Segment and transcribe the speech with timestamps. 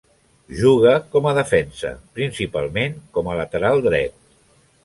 [0.59, 4.19] Juga com a defensa, principalment com a lateral dret.